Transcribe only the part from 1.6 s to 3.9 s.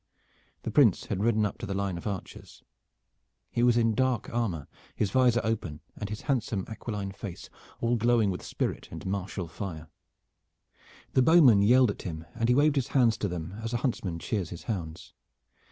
the line of archers. He was